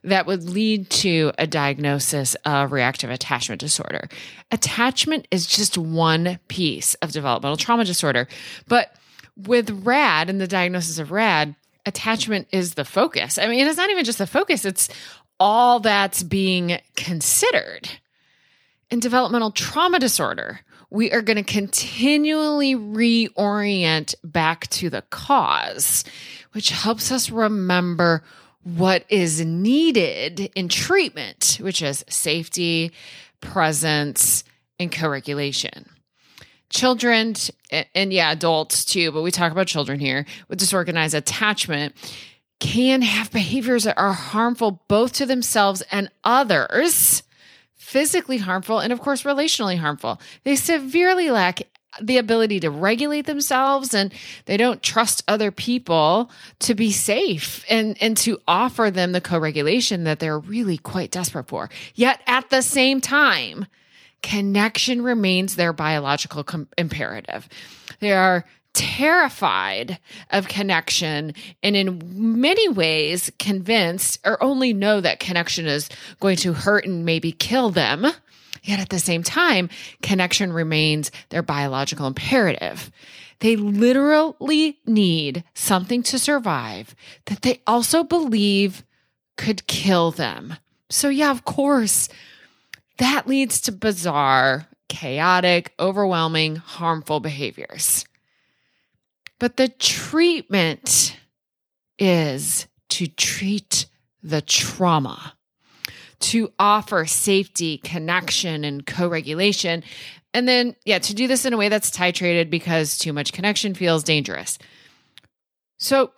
that 0.04 0.25
would 0.25 0.50
lead 0.50 0.89
to 0.89 1.34
a 1.38 1.46
diagnosis 1.46 2.34
of 2.46 2.72
reactive 2.72 3.12
attachment 3.12 3.62
disorder. 3.62 4.10
Attachment 4.50 5.27
is 5.30 5.46
just 5.46 5.77
one 5.77 6.39
piece 6.48 6.96
of 6.96 7.12
developmental 7.12 7.58
trauma 7.58 7.86
disorder, 7.86 8.27
but 8.68 8.96
with 9.38 9.70
RAD 9.86 10.32
and 10.32 10.42
the 10.42 10.48
diagnosis 10.48 10.98
of 10.98 11.12
RAD, 11.12 11.56
attachment 11.86 12.48
is 12.51 12.74
the 12.74 12.86
focus. 12.86 13.38
I 13.38 13.48
mean, 13.48 13.65
it's 13.65 13.77
not 13.77 13.89
even 13.89 14.06
just 14.06 14.18
the 14.18 14.27
focus, 14.27 14.65
it's 14.65 14.89
all 15.39 15.80
that's 15.80 16.24
being 16.24 16.80
considered. 16.96 17.89
In 18.89 19.00
developmental 19.00 19.51
trauma 19.51 20.00
disorder, 20.00 20.62
we 20.89 21.12
are 21.12 21.22
going 21.22 21.38
to 21.38 21.44
continually 21.44 22.75
reorient 22.75 24.15
back 24.24 24.68
to 24.68 24.89
the 24.89 25.01
cause, 25.04 26.04
which 26.54 26.70
helps 26.70 27.12
us 27.12 27.30
remember 27.30 28.24
what 28.63 29.06
is 29.10 29.44
needed 29.44 30.51
in 30.56 30.70
treatment, 30.70 31.58
which 31.62 31.82
is 31.82 32.06
safety, 32.08 32.92
presence, 33.42 34.44
and 34.80 34.92
co 34.92 35.10
regulation 35.10 35.89
children 36.75 37.34
and 37.72 38.13
yeah, 38.13 38.32
adults 38.32 38.86
too, 38.86 39.12
but 39.12 39.22
we 39.22 39.32
talk 39.32 39.51
about 39.51 39.67
children 39.67 40.00
here 40.00 40.25
with 40.48 40.60
disorganized 40.60 41.15
attachment 41.15 41.96
can 42.60 43.01
have 43.01 43.32
behaviors 43.32 43.84
that 43.84 43.98
are 43.98 44.13
harmful 44.13 44.84
both 44.88 45.13
to 45.13 45.25
themselves 45.25 45.84
and 45.91 46.10
others, 46.24 47.24
physically 47.75 48.38
harmful, 48.38 48.79
and 48.79 48.94
of 48.94 49.01
course, 49.01 49.24
relationally 49.24 49.77
harmful. 49.77 50.20
They 50.44 50.55
severely 50.55 51.32
lack 51.32 51.63
the 52.01 52.17
ability 52.17 52.60
to 52.60 52.70
regulate 52.70 53.25
themselves 53.25 53.94
and 53.94 54.13
they 54.46 54.58
don't 54.58 54.84
trust 54.84 55.24
other 55.29 55.50
people 55.50 56.29
to 56.60 56.75
be 56.75 56.91
safe 56.91 57.63
and 57.70 57.96
and 58.01 58.17
to 58.17 58.38
offer 58.50 58.91
them 58.91 59.13
the 59.13 59.22
co-regulation 59.22 60.03
that 60.03 60.20
they're 60.20 60.39
really 60.39 60.77
quite 60.77 61.12
desperate 61.12 61.48
for. 61.48 61.70
Yet 61.94 62.20
at 62.27 62.50
the 62.50 62.62
same 62.62 63.00
time, 63.00 63.65
connection 64.25 65.03
remains 65.03 65.55
their 65.55 65.72
biological 65.72 66.44
com- 66.44 66.67
imperative. 66.79 67.48
They 68.00 68.12
are 68.12 68.44
terrified 68.74 70.00
of 70.32 70.48
connection 70.48 71.36
and 71.62 71.75
in 71.75 72.41
many 72.41 72.67
ways 72.70 73.32
convinced 73.38 74.20
or 74.25 74.44
only 74.44 74.74
know 74.74 75.00
that 75.00 75.20
connection 75.20 75.67
is 75.67 75.89
going 76.20 76.38
to 76.38 76.53
hurt 76.53 76.86
and 76.86 77.05
maybe 77.05 77.32
kill 77.32 77.70
them. 77.70 78.08
Yet 78.63 78.79
at 78.79 78.89
the 78.89 78.98
same 78.98 79.22
time, 79.22 79.70
connection 80.01 80.51
remains 80.51 81.12
their 81.29 81.44
biological 81.44 82.08
imperative. 82.08 82.89
They 83.41 83.55
literally 83.55 84.79
need 84.88 85.44
something 85.53 86.01
to 86.01 86.17
survive 86.17 86.96
that 87.25 87.44
they 87.44 87.62
also 87.67 88.03
believe 88.03 88.84
could 89.38 89.67
kill 89.67 90.10
them. 90.10 90.55
So, 90.89 91.10
yeah, 91.10 91.29
of 91.29 91.46
course, 91.46 92.10
that 92.98 93.28
leads 93.28 93.62
to 93.62 93.72
bizarre, 93.72 94.68
chaotic, 94.88 95.74
overwhelming, 95.80 96.56
harmful 96.56 97.20
behaviors. 97.20 98.06
But 99.40 99.58
the 99.58 99.68
treatment 99.68 101.18
is 102.00 102.68
to 102.90 103.08
treat 103.08 103.88
the 104.24 104.42
trauma, 104.42 105.34
to 106.20 106.52
offer 106.58 107.06
safety, 107.06 107.78
connection, 107.80 108.64
and 108.64 108.86
co 108.86 109.08
regulation. 109.08 109.84
And 110.34 110.48
then, 110.48 110.75
yeah, 110.86 111.00
to 111.00 111.14
do 111.14 111.28
this 111.28 111.46
in 111.46 111.54
a 111.54 111.58
way 111.58 111.70
that's 111.70 111.92
titrated 111.92 112.50
because 112.50 112.98
too 112.98 113.14
much 113.14 113.34
connection 113.34 113.74
feels 113.74 114.04
dangerous. 114.04 114.58
So, 115.78 116.12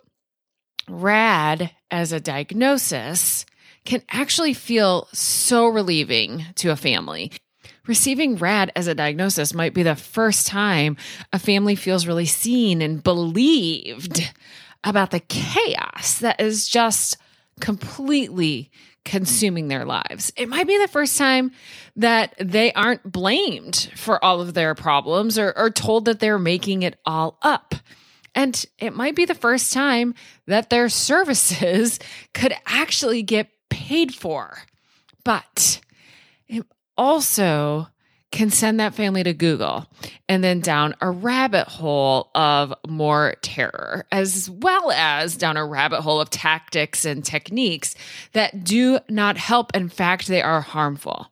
RAD 0.87 1.71
as 1.91 2.11
a 2.11 2.19
diagnosis 2.19 3.45
can 3.87 4.03
actually 4.09 4.53
feel 4.53 5.07
so 5.13 5.65
relieving 5.65 6.45
to 6.55 6.71
a 6.71 6.75
family. 6.75 7.31
Receiving 7.87 8.35
RAD 8.35 8.69
as 8.75 8.87
a 8.87 8.93
diagnosis 8.93 9.53
might 9.53 9.73
be 9.73 9.81
the 9.81 9.95
first 9.95 10.45
time 10.45 10.97
a 11.31 11.39
family 11.39 11.73
feels 11.75 12.05
really 12.05 12.25
seen 12.25 12.81
and 12.81 13.01
believed 13.01 14.29
about 14.83 15.11
the 15.11 15.21
chaos 15.21 16.19
that 16.19 16.41
is 16.41 16.67
just 16.67 17.15
completely 17.61 18.71
consuming 19.05 19.69
their 19.69 19.85
lives. 19.85 20.33
It 20.35 20.49
might 20.49 20.67
be 20.67 20.77
the 20.77 20.89
first 20.89 21.17
time 21.17 21.53
that 21.95 22.35
they 22.41 22.73
aren't 22.73 23.09
blamed 23.09 23.89
for 23.95 24.23
all 24.23 24.41
of 24.41 24.53
their 24.53 24.75
problems 24.75 25.39
or, 25.39 25.57
or 25.57 25.69
told 25.69 26.03
that 26.05 26.19
they're 26.19 26.37
making 26.37 26.83
it 26.83 26.99
all 27.05 27.37
up. 27.41 27.73
And 28.35 28.65
it 28.79 28.93
might 28.93 29.15
be 29.15 29.23
the 29.23 29.33
first 29.33 29.71
time 29.71 30.13
that 30.45 30.69
their 30.69 30.89
services 31.07 31.99
could 32.33 32.53
actually 32.65 33.23
get 33.23 33.49
paid 33.69 34.13
for. 34.13 34.57
But 35.23 35.81
it 36.47 36.65
also 36.97 37.87
can 38.31 38.49
send 38.49 38.79
that 38.79 38.93
family 38.93 39.23
to 39.23 39.33
Google 39.33 39.87
and 40.27 40.43
then 40.43 40.59
down 40.59 40.95
a 40.99 41.09
rabbit 41.09 41.67
hole 41.67 42.29
of 42.35 42.73
more 42.87 43.35
terror, 43.41 44.05
as 44.11 44.49
well 44.49 44.91
as 44.91 45.37
down 45.37 45.57
a 45.57 45.65
rabbit 45.65 46.01
hole 46.01 46.19
of 46.19 46.29
tactics 46.29 47.05
and 47.05 47.23
techniques 47.23 47.95
that 48.33 48.63
do 48.63 48.99
not 49.09 49.37
help. 49.37 49.75
In 49.75 49.89
fact, 49.89 50.27
they 50.27 50.41
are 50.41 50.61
harmful. 50.61 51.31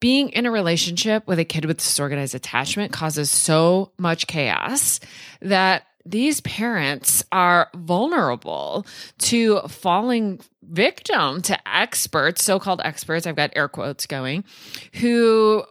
Being 0.00 0.30
in 0.30 0.46
a 0.46 0.50
relationship 0.50 1.26
with 1.26 1.38
a 1.38 1.44
kid 1.44 1.64
with 1.64 1.78
disorganized 1.78 2.34
attachment 2.34 2.92
causes 2.92 3.30
so 3.30 3.92
much 3.98 4.26
chaos 4.26 5.00
that 5.40 5.84
these 6.10 6.40
parents 6.40 7.24
are 7.32 7.70
vulnerable 7.74 8.86
to 9.18 9.60
falling 9.68 10.40
victim 10.62 11.42
to 11.42 11.68
experts, 11.68 12.44
so 12.44 12.58
called 12.58 12.80
experts, 12.84 13.26
I've 13.26 13.36
got 13.36 13.52
air 13.54 13.68
quotes 13.68 14.06
going, 14.06 14.44
who 14.94 15.64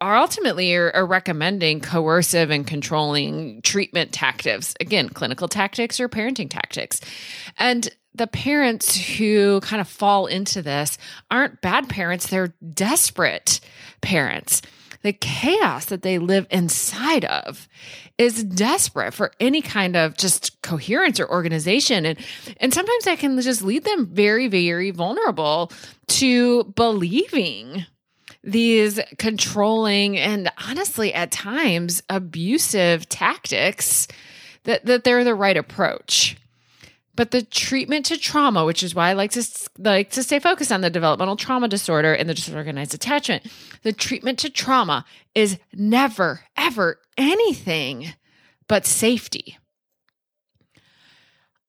are 0.00 0.16
ultimately 0.16 0.74
are, 0.74 0.90
are, 0.94 1.06
recommending 1.06 1.80
coercive 1.80 2.50
and 2.50 2.66
controlling 2.66 3.62
treatment 3.62 4.12
tactics. 4.12 4.74
Again 4.80 5.08
clinical 5.08 5.48
tactics 5.48 5.98
or 6.00 6.08
parenting 6.08 6.50
tactics. 6.50 7.00
And 7.58 7.88
the 8.14 8.26
parents 8.26 8.96
who 8.96 9.60
kind 9.60 9.80
of 9.80 9.88
fall 9.88 10.26
into 10.26 10.62
this 10.62 10.98
aren't 11.30 11.60
bad 11.62 11.88
parents. 11.88 12.26
They're 12.26 12.52
desperate 12.74 13.60
parents 14.02 14.62
the 15.02 15.12
chaos 15.12 15.86
that 15.86 16.02
they 16.02 16.18
live 16.18 16.46
inside 16.50 17.24
of 17.24 17.68
is 18.18 18.44
desperate 18.44 19.14
for 19.14 19.32
any 19.40 19.62
kind 19.62 19.96
of 19.96 20.16
just 20.16 20.60
coherence 20.62 21.18
or 21.18 21.30
organization. 21.30 22.04
And 22.04 22.18
and 22.58 22.74
sometimes 22.74 23.04
that 23.04 23.18
can 23.18 23.40
just 23.40 23.62
lead 23.62 23.84
them 23.84 24.06
very 24.06 24.48
very 24.48 24.90
vulnerable 24.90 25.72
to 26.08 26.64
believing 26.76 27.86
these 28.42 29.00
controlling 29.18 30.18
and 30.18 30.50
honestly 30.68 31.12
at 31.12 31.30
times 31.30 32.02
abusive 32.08 33.08
tactics 33.08 34.08
that 34.64 34.84
that 34.86 35.04
they're 35.04 35.24
the 35.24 35.34
right 35.34 35.56
approach 35.56 36.36
but 37.16 37.30
the 37.32 37.42
treatment 37.42 38.06
to 38.06 38.18
trauma, 38.18 38.64
which 38.64 38.82
is 38.82 38.94
why 38.94 39.10
I 39.10 39.12
like 39.14 39.32
to 39.32 39.44
like 39.78 40.10
to 40.12 40.22
stay 40.22 40.38
focused 40.38 40.72
on 40.72 40.80
the 40.80 40.90
developmental 40.90 41.36
trauma 41.36 41.68
disorder 41.68 42.14
and 42.14 42.28
the 42.28 42.34
disorganized 42.34 42.94
attachment, 42.94 43.46
the 43.82 43.92
treatment 43.92 44.38
to 44.40 44.50
trauma 44.50 45.04
is 45.34 45.58
never 45.72 46.42
ever 46.56 47.00
anything 47.16 48.14
but 48.68 48.86
safety. 48.86 49.58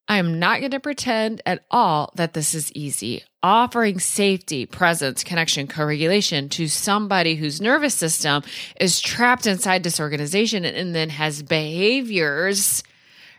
I 0.07 0.17
am 0.17 0.39
not 0.39 0.59
going 0.59 0.71
to 0.71 0.79
pretend 0.81 1.41
at 1.45 1.63
all 1.71 2.11
that 2.15 2.33
this 2.33 2.53
is 2.53 2.71
easy. 2.73 3.23
Offering 3.41 3.97
safety, 3.97 4.65
presence, 4.65 5.23
connection, 5.23 5.67
co 5.67 5.85
regulation 5.85 6.49
to 6.49 6.67
somebody 6.67 7.35
whose 7.35 7.61
nervous 7.61 7.95
system 7.95 8.43
is 8.79 8.99
trapped 8.99 9.47
inside 9.47 9.83
disorganization 9.83 10.65
and 10.65 10.93
then 10.93 11.09
has 11.09 11.41
behaviors 11.41 12.83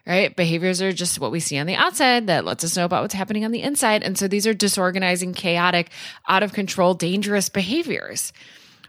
right? 0.07 0.35
Behaviors 0.35 0.83
are 0.83 0.93
just 0.93 1.21
what 1.21 1.31
we 1.31 1.41
see 1.41 1.59
on 1.59 1.67
the 1.67 1.75
outside 1.75 2.27
that 2.27 2.45
lets 2.45 2.65
us 2.65 2.77
know 2.77 2.85
about 2.85 3.03
what's 3.03 3.15
happening 3.15 3.45
on 3.45 3.53
the 3.53 3.63
inside. 3.63 4.03
And 4.03 4.19
so 4.19 4.27
these 4.27 4.47
are 4.47 4.55
disorganizing, 4.55 5.33
chaotic, 5.33 5.91
out 6.29 6.43
of 6.43 6.53
control, 6.53 6.95
dangerous 6.95 7.49
behaviors, 7.49 8.33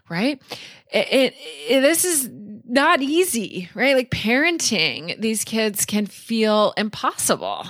right? 0.08 0.42
It, 0.92 1.12
it, 1.12 1.34
it, 1.68 1.80
this 1.80 2.04
is 2.04 2.28
not 2.66 3.00
easy, 3.00 3.68
right? 3.74 3.94
Like 3.94 4.10
parenting 4.10 5.20
these 5.20 5.44
kids 5.44 5.84
can 5.84 6.06
feel 6.06 6.74
impossible, 6.76 7.66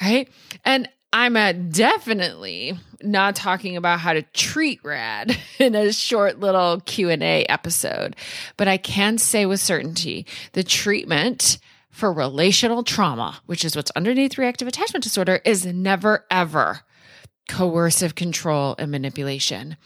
right? 0.00 0.28
And 0.64 0.88
I'm 1.12 1.70
definitely 1.70 2.78
not 3.02 3.34
talking 3.34 3.76
about 3.76 3.98
how 3.98 4.12
to 4.12 4.22
treat 4.22 4.80
rad 4.84 5.36
in 5.58 5.74
a 5.74 5.92
short 5.92 6.38
little 6.38 6.80
Q&A 6.80 7.44
episode, 7.46 8.14
but 8.56 8.68
I 8.68 8.76
can 8.76 9.18
say 9.18 9.44
with 9.44 9.60
certainty 9.60 10.26
the 10.52 10.62
treatment 10.62 11.58
for 11.90 12.12
relational 12.12 12.82
trauma, 12.82 13.40
which 13.46 13.64
is 13.64 13.76
what's 13.76 13.90
underneath 13.92 14.38
reactive 14.38 14.68
attachment 14.68 15.02
disorder, 15.02 15.40
is 15.44 15.66
never 15.66 16.24
ever 16.30 16.80
coercive 17.48 18.14
control 18.14 18.76
and 18.78 18.90
manipulation. 18.90 19.76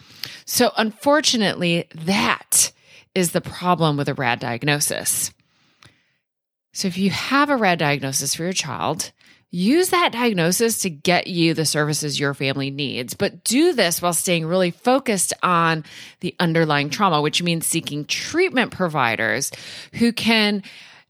So, 0.44 0.70
unfortunately, 0.76 1.88
that 1.94 2.72
is 3.14 3.32
the 3.32 3.40
problem 3.40 3.96
with 3.96 4.08
a 4.08 4.14
RAD 4.14 4.38
diagnosis. 4.38 5.32
So, 6.72 6.88
if 6.88 6.98
you 6.98 7.10
have 7.10 7.48
a 7.48 7.56
RAD 7.56 7.78
diagnosis 7.78 8.34
for 8.34 8.42
your 8.42 8.52
child, 8.52 9.12
use 9.50 9.90
that 9.90 10.12
diagnosis 10.12 10.78
to 10.78 10.90
get 10.90 11.28
you 11.28 11.54
the 11.54 11.64
services 11.64 12.20
your 12.20 12.34
family 12.34 12.70
needs, 12.70 13.14
but 13.14 13.44
do 13.44 13.72
this 13.72 14.02
while 14.02 14.12
staying 14.12 14.44
really 14.44 14.72
focused 14.72 15.32
on 15.42 15.84
the 16.20 16.34
underlying 16.40 16.90
trauma, 16.90 17.22
which 17.22 17.42
means 17.42 17.66
seeking 17.66 18.04
treatment 18.04 18.72
providers 18.72 19.52
who 19.94 20.12
can 20.12 20.62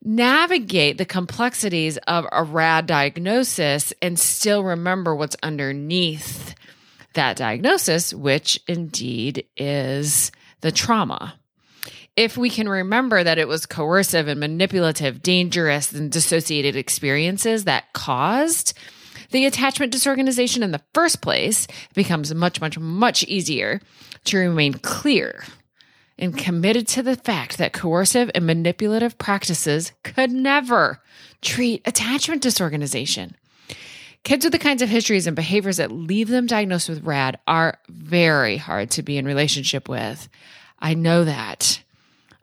navigate 0.05 0.99
the 0.99 1.07
complexities 1.07 1.97
of 2.07 2.27
a 2.31 2.45
RAD 2.45 2.87
diagnosis 2.87 3.93
and 4.03 4.19
still 4.19 4.63
remember 4.63 5.15
what's 5.15 5.37
underneath 5.43 6.55
that 7.15 7.37
diagnosis, 7.37 8.13
which 8.13 8.61
indeed 8.69 9.47
is 9.57 10.31
the 10.61 10.71
trauma. 10.71 11.35
If 12.17 12.37
we 12.37 12.51
can 12.51 12.69
remember 12.69 13.25
that 13.25 13.39
it 13.39 13.49
was 13.49 13.67
coercive 13.67 14.29
and 14.29 14.39
manipulative, 14.39 15.23
dangerous, 15.23 15.93
and 15.93 16.13
dissociated 16.13 16.77
experiences 16.77 17.65
that 17.65 17.93
caused 17.93 18.75
the 19.31 19.47
attachment 19.47 19.91
disorganization 19.91 20.63
in 20.63 20.71
the 20.71 20.83
first 20.93 21.21
place, 21.23 21.67
it 21.67 21.95
becomes 21.95 22.33
much, 22.33 22.61
much, 22.61 22.79
much 22.79 23.25
easier 23.25 23.81
to 24.25 24.39
remain 24.39 24.75
clear 24.75 25.43
and 26.19 26.37
committed 26.37 26.87
to 26.89 27.03
the 27.03 27.17
fact 27.17 27.59
that 27.59 27.73
coercive 27.73 28.31
and 28.35 28.47
manipulative 28.47 29.19
practices 29.19 29.93
could 30.03 30.31
never 30.31 31.01
treat 31.41 31.83
attachment 31.87 32.43
disorganization. 32.43 33.37
Kids 34.23 34.45
with 34.45 34.53
the 34.53 34.59
kinds 34.59 34.81
of 34.81 34.89
histories 34.89 35.27
and 35.27 35.37
behaviors 35.37 35.77
that 35.77 35.93
leave 35.93 36.29
them 36.29 36.47
diagnosed 36.47 36.89
with 36.89 37.05
RAD 37.05 37.39
are 37.47 37.79
very 37.89 38.57
hard 38.57 38.91
to 38.93 39.03
be 39.03 39.19
in 39.19 39.27
relationship 39.27 39.89
with. 39.89 40.29
I 40.79 40.95
know 40.95 41.25
that. 41.25 41.83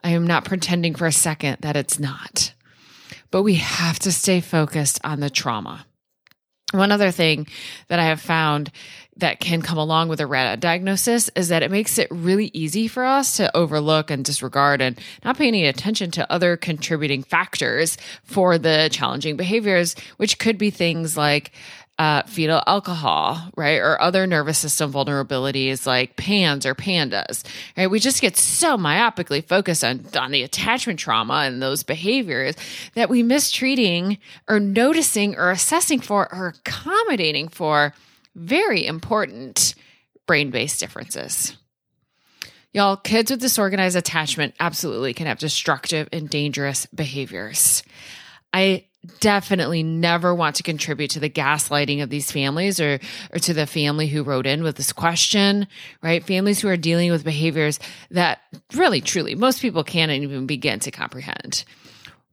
I 0.04 0.10
am 0.10 0.26
not 0.26 0.44
pretending 0.44 0.94
for 0.94 1.06
a 1.06 1.12
second 1.12 1.58
that 1.60 1.76
it's 1.76 1.98
not. 1.98 2.54
But 3.30 3.42
we 3.42 3.54
have 3.54 3.98
to 4.00 4.12
stay 4.12 4.40
focused 4.40 5.00
on 5.02 5.20
the 5.20 5.30
trauma. 5.30 5.86
One 6.72 6.92
other 6.92 7.10
thing 7.10 7.48
that 7.88 7.98
I 7.98 8.04
have 8.04 8.20
found 8.20 8.70
that 9.16 9.40
can 9.40 9.60
come 9.60 9.78
along 9.78 10.08
with 10.08 10.20
a 10.20 10.26
RAD 10.26 10.60
diagnosis 10.60 11.28
is 11.36 11.48
that 11.48 11.62
it 11.62 11.70
makes 11.70 11.98
it 11.98 12.08
really 12.10 12.50
easy 12.54 12.88
for 12.88 13.04
us 13.04 13.36
to 13.36 13.54
overlook 13.54 14.10
and 14.10 14.24
disregard 14.24 14.80
and 14.80 14.98
not 15.24 15.36
pay 15.36 15.48
any 15.48 15.66
attention 15.66 16.10
to 16.12 16.32
other 16.32 16.56
contributing 16.56 17.22
factors 17.22 17.98
for 18.24 18.56
the 18.56 18.88
challenging 18.90 19.36
behaviors, 19.36 19.94
which 20.16 20.38
could 20.38 20.56
be 20.56 20.70
things 20.70 21.16
like 21.16 21.52
uh, 21.98 22.22
fetal 22.22 22.62
alcohol, 22.66 23.50
right? 23.54 23.78
Or 23.78 24.00
other 24.00 24.26
nervous 24.26 24.58
system 24.58 24.92
vulnerabilities 24.92 25.86
like 25.86 26.16
PANS 26.16 26.64
or 26.64 26.74
PANDAS, 26.74 27.44
right? 27.76 27.86
We 27.86 28.00
just 28.00 28.22
get 28.22 28.36
so 28.36 28.78
myopically 28.78 29.44
focused 29.44 29.84
on, 29.84 30.06
on 30.18 30.32
the 30.32 30.42
attachment 30.42 30.98
trauma 30.98 31.44
and 31.44 31.62
those 31.62 31.82
behaviors 31.82 32.56
that 32.94 33.10
we 33.10 33.22
miss 33.22 33.50
treating 33.50 34.18
or 34.48 34.58
noticing 34.58 35.36
or 35.36 35.50
assessing 35.50 36.00
for 36.00 36.32
or 36.34 36.54
accommodating 36.58 37.48
for 37.48 37.94
very 38.34 38.86
important 38.86 39.74
brain 40.26 40.50
based 40.50 40.80
differences. 40.80 41.56
Y'all, 42.72 42.96
kids 42.96 43.30
with 43.30 43.40
disorganized 43.40 43.96
attachment 43.96 44.54
absolutely 44.58 45.12
can 45.12 45.26
have 45.26 45.38
destructive 45.38 46.08
and 46.10 46.30
dangerous 46.30 46.86
behaviors. 46.86 47.82
I 48.52 48.86
definitely 49.20 49.82
never 49.82 50.34
want 50.34 50.56
to 50.56 50.62
contribute 50.62 51.10
to 51.10 51.20
the 51.20 51.28
gaslighting 51.28 52.02
of 52.02 52.08
these 52.08 52.30
families 52.30 52.80
or 52.80 53.00
or 53.32 53.38
to 53.40 53.52
the 53.52 53.66
family 53.66 54.06
who 54.06 54.22
wrote 54.22 54.46
in 54.46 54.62
with 54.62 54.76
this 54.76 54.92
question, 54.92 55.66
right? 56.02 56.24
Families 56.24 56.60
who 56.60 56.68
are 56.68 56.76
dealing 56.76 57.10
with 57.10 57.24
behaviors 57.24 57.80
that 58.10 58.40
really 58.74 59.00
truly 59.00 59.34
most 59.34 59.60
people 59.60 59.84
can't 59.84 60.12
even 60.12 60.46
begin 60.46 60.78
to 60.80 60.90
comprehend. 60.90 61.64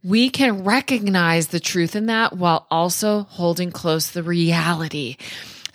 We 0.03 0.29
can 0.29 0.63
recognize 0.63 1.47
the 1.47 1.59
truth 1.59 1.95
in 1.95 2.05
that 2.05 2.37
while 2.37 2.67
also 2.71 3.23
holding 3.23 3.71
close 3.71 4.11
the 4.11 4.23
reality 4.23 5.17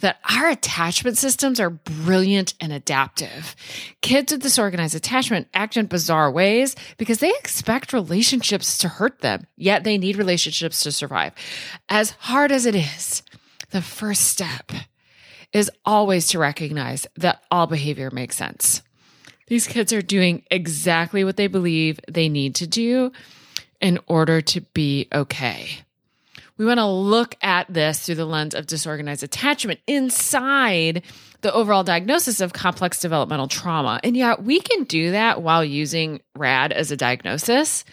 that 0.00 0.18
our 0.30 0.48
attachment 0.48 1.16
systems 1.16 1.60
are 1.60 1.70
brilliant 1.70 2.54
and 2.60 2.72
adaptive. 2.72 3.54
Kids 4.00 4.32
with 4.32 4.42
disorganized 4.42 4.94
attachment 4.94 5.48
act 5.54 5.76
in 5.76 5.86
bizarre 5.86 6.30
ways 6.30 6.76
because 6.96 7.18
they 7.18 7.30
expect 7.30 7.92
relationships 7.92 8.78
to 8.78 8.88
hurt 8.88 9.20
them, 9.20 9.46
yet 9.56 9.84
they 9.84 9.98
need 9.98 10.16
relationships 10.16 10.82
to 10.82 10.92
survive. 10.92 11.32
As 11.88 12.10
hard 12.10 12.52
as 12.52 12.66
it 12.66 12.74
is, 12.74 13.22
the 13.70 13.82
first 13.82 14.24
step 14.24 14.72
is 15.52 15.70
always 15.84 16.28
to 16.28 16.38
recognize 16.38 17.06
that 17.16 17.42
all 17.50 17.66
behavior 17.66 18.10
makes 18.10 18.36
sense. 18.36 18.82
These 19.46 19.66
kids 19.66 19.92
are 19.92 20.02
doing 20.02 20.42
exactly 20.50 21.22
what 21.22 21.36
they 21.36 21.46
believe 21.46 22.00
they 22.08 22.28
need 22.28 22.56
to 22.56 22.66
do 22.66 23.12
in 23.80 23.98
order 24.06 24.40
to 24.40 24.60
be 24.60 25.08
okay 25.12 25.83
we 26.56 26.64
want 26.64 26.78
to 26.78 26.86
look 26.86 27.34
at 27.42 27.72
this 27.72 28.04
through 28.04 28.14
the 28.14 28.24
lens 28.24 28.54
of 28.54 28.66
disorganized 28.66 29.22
attachment 29.22 29.80
inside 29.86 31.02
the 31.40 31.52
overall 31.52 31.84
diagnosis 31.84 32.40
of 32.40 32.52
complex 32.52 33.00
developmental 33.00 33.48
trauma. 33.48 34.00
And 34.04 34.16
yet 34.16 34.42
we 34.42 34.60
can 34.60 34.84
do 34.84 35.10
that 35.10 35.42
while 35.42 35.64
using 35.64 36.20
RAD 36.36 36.72
as 36.72 36.90
a 36.90 36.96
diagnosis. 36.96 37.84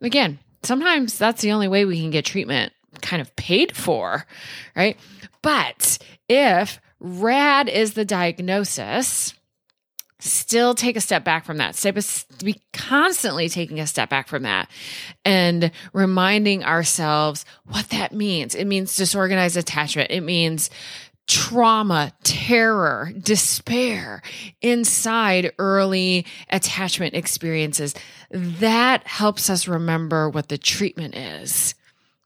Again, 0.00 0.38
sometimes 0.62 1.18
that's 1.18 1.42
the 1.42 1.52
only 1.52 1.68
way 1.68 1.84
we 1.84 2.00
can 2.00 2.10
get 2.10 2.24
treatment 2.24 2.72
kind 3.02 3.20
of 3.20 3.34
paid 3.36 3.76
for, 3.76 4.24
right? 4.74 4.98
But 5.42 5.98
if 6.28 6.80
RAD 7.00 7.68
is 7.68 7.94
the 7.94 8.04
diagnosis, 8.04 9.34
still 10.18 10.74
take 10.74 10.96
a 10.96 11.00
step 11.00 11.24
back 11.24 11.44
from 11.44 11.58
that. 11.58 11.76
Step 11.76 11.96
be 12.42 12.60
constantly 12.72 13.48
taking 13.48 13.80
a 13.80 13.86
step 13.86 14.08
back 14.08 14.28
from 14.28 14.42
that 14.44 14.70
and 15.24 15.70
reminding 15.92 16.64
ourselves 16.64 17.44
what 17.64 17.88
that 17.90 18.12
means. 18.12 18.54
It 18.54 18.66
means 18.66 18.96
disorganized 18.96 19.56
attachment. 19.56 20.10
It 20.10 20.22
means 20.22 20.70
trauma, 21.26 22.12
terror, 22.22 23.12
despair 23.18 24.22
inside 24.62 25.52
early 25.58 26.24
attachment 26.50 27.14
experiences. 27.14 27.94
That 28.30 29.06
helps 29.06 29.50
us 29.50 29.68
remember 29.68 30.30
what 30.30 30.48
the 30.48 30.58
treatment 30.58 31.14
is 31.14 31.74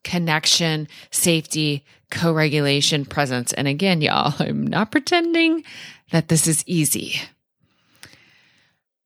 connection, 0.03 0.89
safety, 1.11 1.85
co 2.11 2.33
regulation, 2.33 3.05
presence. 3.05 3.53
And 3.53 3.69
again, 3.69 4.01
y'all, 4.01 4.35
I'm 4.39 4.67
not 4.67 4.91
pretending 4.91 5.65
that 6.11 6.29
this 6.29 6.47
is 6.47 6.65
easy. 6.67 7.21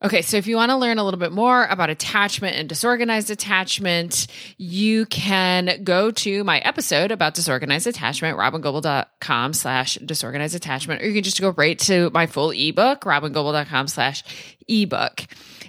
Okay, 0.04 0.20
so 0.20 0.36
if 0.36 0.46
you 0.46 0.56
want 0.56 0.68
to 0.68 0.76
learn 0.76 0.98
a 0.98 1.02
little 1.02 1.18
bit 1.18 1.32
more 1.32 1.64
about 1.64 1.88
attachment 1.88 2.56
and 2.56 2.68
disorganized 2.68 3.30
attachment, 3.30 4.26
you 4.58 5.06
can 5.06 5.82
go 5.82 6.10
to 6.10 6.44
my 6.44 6.58
episode 6.58 7.10
about 7.10 7.32
disorganized 7.32 7.86
attachment, 7.86 8.36
robyngobbel.com 8.36 9.54
slash 9.54 9.94
disorganized 9.94 10.54
attachment, 10.54 11.00
or 11.00 11.06
you 11.06 11.14
can 11.14 11.22
just 11.22 11.40
go 11.40 11.54
right 11.56 11.78
to 11.78 12.10
my 12.12 12.26
full 12.26 12.50
ebook, 12.50 13.00
robyngobbel.com 13.00 13.88
slash 13.88 14.22
ebook. 14.68 15.22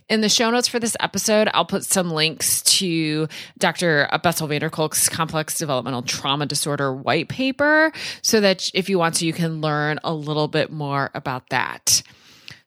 In 0.09 0.19
the 0.19 0.27
show 0.27 0.51
notes 0.51 0.67
for 0.67 0.81
this 0.81 0.97
episode, 0.99 1.47
I'll 1.53 1.63
put 1.63 1.85
some 1.85 2.11
links 2.11 2.61
to 2.63 3.29
Dr. 3.57 4.09
Bessel 4.21 4.47
van 4.47 4.59
der 4.59 4.69
Kolk's 4.69 5.07
complex 5.07 5.57
developmental 5.57 6.01
trauma 6.01 6.45
disorder 6.45 6.93
white 6.93 7.29
paper 7.29 7.93
so 8.21 8.41
that 8.41 8.69
if 8.73 8.89
you 8.89 8.99
want 8.99 9.15
to, 9.15 9.25
you 9.25 9.31
can 9.31 9.61
learn 9.61 9.97
a 10.03 10.13
little 10.13 10.49
bit 10.49 10.73
more 10.73 11.09
about 11.13 11.51
that. 11.51 12.03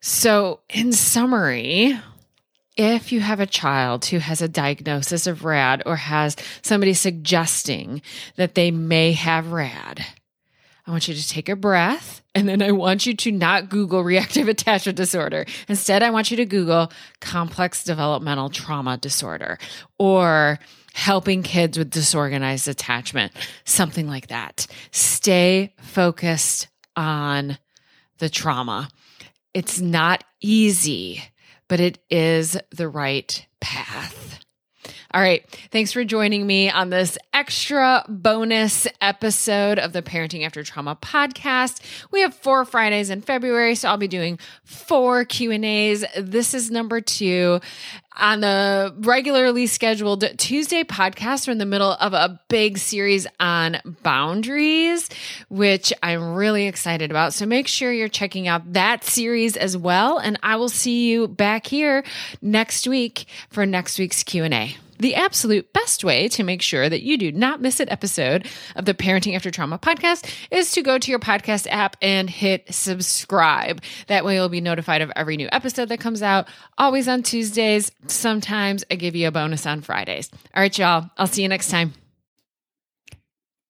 So, 0.01 0.61
in 0.69 0.93
summary, 0.93 1.99
if 2.77 3.11
you 3.11 3.21
have 3.21 3.41
a 3.41 3.47
child 3.47 4.05
who 4.07 4.19
has 4.19 4.41
a 4.41 4.49
diagnosis 4.49 5.27
of 5.27 5.45
RAD 5.45 5.83
or 5.85 5.97
has 5.97 6.37
somebody 6.63 6.95
suggesting 6.95 8.03
that 8.37 8.55
they 8.55 8.71
may 8.71 9.13
have 9.13 9.51
RAD, 9.51 10.07
I 10.87 10.91
want 10.91 11.09
you 11.09 11.15
to 11.15 11.29
take 11.29 11.49
a 11.49 11.57
breath 11.57 12.23
and 12.35 12.49
then 12.49 12.63
I 12.63 12.71
want 12.71 13.05
you 13.05 13.15
to 13.15 13.33
not 13.33 13.69
Google 13.69 14.03
reactive 14.03 14.49
attachment 14.49 14.97
disorder. 14.97 15.45
Instead, 15.69 16.03
I 16.03 16.11
want 16.11 16.31
you 16.31 16.37
to 16.39 16.47
Google 16.47 16.93
complex 17.21 17.83
developmental 17.83 18.49
trauma 18.49 18.97
disorder 18.97 19.59
or 19.99 20.61
helping 20.95 21.43
kids 21.43 21.77
with 21.77 21.91
disorganized 21.91 22.69
attachment, 22.69 23.33
something 23.65 24.09
like 24.09 24.29
that. 24.29 24.67
Stay 24.93 25.75
focused 25.81 26.69
on 26.97 27.59
the 28.19 28.31
trauma. 28.31 28.89
It's 29.59 29.81
not 29.81 30.23
easy, 30.41 31.21
but 31.67 31.81
it 31.81 31.99
is 32.09 32.57
the 32.71 32.89
right 32.89 33.45
path. 33.61 34.39
All 35.13 35.21
right. 35.21 35.45
Thanks 35.73 35.93
for 35.93 36.05
joining 36.05 36.47
me 36.47 36.71
on 36.71 36.91
this 36.91 37.19
extra 37.33 38.05
bonus 38.09 38.87
episode 39.01 39.81
of 39.81 39.93
the 39.93 40.01
Parenting 40.01 40.47
After 40.47 40.63
Trauma 40.63 40.95
podcast. 40.95 41.81
We 42.13 42.21
have 42.21 42.35
four 42.35 42.65
Fridays 42.67 43.11
in 43.11 43.21
February, 43.21 43.75
so 43.75 43.89
I'll 43.89 43.97
be 43.97 44.07
doing 44.07 44.39
four 44.63 45.25
Q&As. 45.25 46.05
This 46.17 46.55
is 46.55 46.71
number 46.71 47.01
2 47.01 47.59
on 48.19 48.41
the 48.41 48.95
regularly 49.01 49.67
scheduled 49.67 50.25
Tuesday 50.39 50.85
podcast. 50.85 51.47
We're 51.47 51.53
in 51.53 51.59
the 51.59 51.67
middle 51.67 51.93
of 51.93 52.13
a 52.13 52.41
big 52.49 52.79
series 52.79 53.27
on 53.39 53.79
boundaries, 54.03 55.09
which 55.49 55.93
I'm 56.03 56.35
really 56.35 56.67
excited 56.67 57.11
about. 57.11 57.35
So 57.35 57.47
make 57.47 57.69
sure 57.69 57.93
you're 57.93 58.09
checking 58.09 58.49
out 58.49 58.73
that 58.73 59.05
series 59.05 59.57
as 59.57 59.77
well 59.77 60.19
and 60.19 60.39
I 60.43 60.57
will 60.57 60.69
see 60.69 61.09
you 61.11 61.29
back 61.29 61.67
here 61.67 62.05
next 62.43 62.87
week 62.87 63.27
for 63.51 63.67
next 63.67 63.99
week's 63.99 64.23
Q&A. 64.23 64.77
The 64.99 65.15
absolute 65.15 65.73
best 65.73 66.03
way 66.03 66.29
to 66.29 66.43
make 66.43 66.61
sure 66.61 66.89
that 66.89 67.03
you 67.03 67.17
do 67.17 67.31
not 67.31 67.61
miss 67.61 67.79
an 67.79 67.89
episode 67.89 68.49
of 68.75 68.85
the 68.85 68.95
Parenting 68.95 69.37
After 69.37 69.51
Trauma 69.51 69.79
podcast 69.79 70.29
is 70.51 70.73
to 70.73 70.83
go 70.83 70.99
to 70.99 71.11
your 71.11 71.21
podcast 71.21 71.69
app 71.71 71.97
and 72.03 72.29
hit 72.29 72.75
subscribe. 72.75 73.81
That 74.09 74.25
way, 74.25 74.35
you'll 74.35 74.49
be 74.49 74.61
notified 74.61 75.01
of 75.01 75.13
every 75.15 75.37
new 75.37 75.49
episode 75.53 75.89
that 75.91 76.01
comes 76.01 76.21
out, 76.21 76.49
always 76.77 77.07
on 77.07 77.23
Tuesdays. 77.23 77.93
Sometimes 78.09 78.85
I 78.91 78.97
give 78.97 79.15
you 79.15 79.29
a 79.29 79.31
bonus 79.31 79.67
on 79.67 79.83
Fridays. 79.83 80.31
All 80.55 80.63
right, 80.63 80.77
y'all. 80.77 81.09
I'll 81.17 81.29
see 81.29 81.43
you 81.43 81.49
next 81.49 81.71
time. 81.71 81.95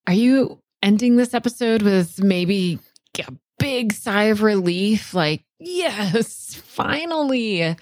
Are 0.07 0.13
you 0.13 0.59
ending 0.81 1.15
this 1.15 1.35
episode 1.35 1.83
with 1.83 2.23
maybe 2.23 2.79
a 3.19 3.31
big 3.59 3.93
sigh 3.93 4.23
of 4.23 4.41
relief? 4.41 5.13
Like, 5.13 5.43
yes, 5.59 6.55
finally, 6.55 7.75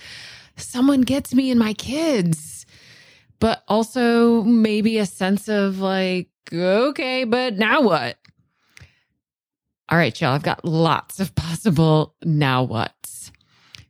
someone 0.57 1.01
gets 1.01 1.33
me 1.33 1.49
and 1.49 1.59
my 1.59 1.73
kids 1.73 2.56
but 3.39 3.63
also 3.67 4.43
maybe 4.43 4.97
a 4.97 5.05
sense 5.05 5.47
of 5.47 5.79
like, 5.79 6.29
okay, 6.51 7.23
but 7.23 7.57
now 7.57 7.81
what? 7.81 8.17
All 9.89 9.97
right, 9.97 10.19
y'all, 10.19 10.33
I've 10.33 10.43
got 10.43 10.65
lots 10.65 11.19
of 11.19 11.33
possible 11.35 12.15
now 12.23 12.63
what's. 12.63 13.31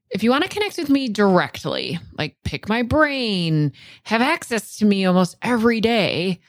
If 0.09 0.23
you 0.23 0.29
want 0.29 0.43
to 0.43 0.49
connect 0.49 0.77
with 0.77 0.89
me 0.89 1.09
directly, 1.09 1.99
like 2.17 2.37
pick 2.43 2.69
my 2.69 2.81
brain, 2.81 3.73
have 4.03 4.21
access 4.21 4.77
to 4.77 4.85
me 4.85 5.05
almost 5.05 5.35
every 5.41 5.81
day, 5.81 6.39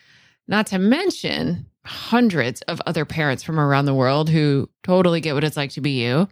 not 0.47 0.69
to 0.69 0.79
mention 0.79 1.67
hundreds 1.85 2.61
of 2.63 2.81
other 2.87 3.05
parents 3.05 3.43
from 3.43 3.59
around 3.59 3.87
the 3.87 3.95
world 3.95 4.29
who 4.29 4.69
totally 4.85 5.21
get 5.21 5.35
what 5.35 5.43
it's 5.43 5.57
like 5.57 5.71
to 5.71 5.81
be 5.81 6.03
you, 6.03 6.29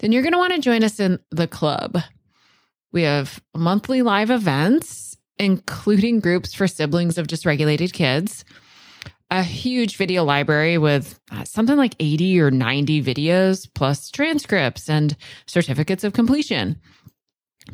then 0.00 0.12
you're 0.12 0.22
going 0.22 0.32
to 0.32 0.38
want 0.38 0.52
to 0.52 0.60
join 0.60 0.82
us 0.84 1.00
in 1.00 1.18
the 1.30 1.46
club. 1.46 1.98
We 2.90 3.02
have 3.02 3.40
monthly 3.54 4.02
live 4.02 4.30
events 4.30 5.11
including 5.38 6.20
groups 6.20 6.54
for 6.54 6.66
siblings 6.66 7.18
of 7.18 7.26
dysregulated 7.26 7.92
kids. 7.92 8.44
a 9.30 9.42
huge 9.42 9.96
video 9.96 10.24
library 10.24 10.76
with 10.76 11.18
uh, 11.30 11.42
something 11.44 11.78
like 11.78 11.96
80 11.98 12.38
or 12.38 12.50
90 12.50 13.02
videos, 13.02 13.66
plus 13.74 14.10
transcripts 14.10 14.90
and 14.90 15.16
certificates 15.46 16.04
of 16.04 16.12
completion. 16.12 16.78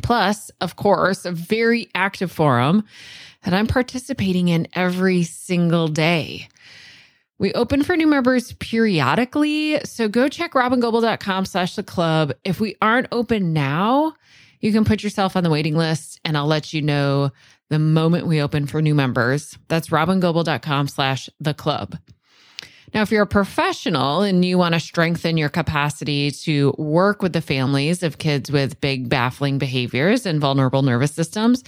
Plus, 0.02 0.50
of 0.60 0.76
course, 0.76 1.24
a 1.24 1.32
very 1.32 1.88
active 1.96 2.30
forum 2.30 2.84
that 3.42 3.54
I'm 3.54 3.66
participating 3.66 4.48
in 4.48 4.68
every 4.74 5.24
single 5.24 5.88
day. 5.88 6.48
We 7.40 7.52
open 7.54 7.82
for 7.82 7.96
new 7.96 8.06
members 8.06 8.52
periodically, 8.54 9.80
so 9.84 10.08
go 10.08 10.28
check 10.28 10.52
robyngobbel.com 10.52 11.44
slash 11.44 11.76
the 11.76 11.84
club. 11.84 12.32
If 12.44 12.60
we 12.60 12.76
aren't 12.82 13.08
open 13.12 13.52
now, 13.52 14.14
you 14.60 14.72
can 14.72 14.84
put 14.84 15.02
yourself 15.02 15.36
on 15.36 15.44
the 15.44 15.50
waiting 15.50 15.76
list 15.76 16.20
and 16.24 16.36
I'll 16.36 16.46
let 16.46 16.72
you 16.72 16.82
know 16.82 17.30
the 17.68 17.78
moment 17.78 18.26
we 18.26 18.40
open 18.40 18.66
for 18.66 18.80
new 18.80 18.94
members. 18.94 19.58
That's 19.68 19.88
robyngobbel.com 19.88 20.88
slash 20.88 21.28
the 21.40 21.54
club. 21.54 21.98
Now, 22.94 23.02
if 23.02 23.10
you're 23.10 23.22
a 23.22 23.26
professional 23.26 24.22
and 24.22 24.44
you 24.44 24.56
want 24.56 24.74
to 24.74 24.80
strengthen 24.80 25.36
your 25.36 25.50
capacity 25.50 26.30
to 26.30 26.74
work 26.78 27.22
with 27.22 27.34
the 27.34 27.42
families 27.42 28.02
of 28.02 28.18
kids 28.18 28.50
with 28.50 28.80
big, 28.80 29.08
baffling 29.08 29.58
behaviors 29.58 30.24
and 30.24 30.40
vulnerable 30.40 30.82
nervous 30.82 31.12
systems, 31.12 31.64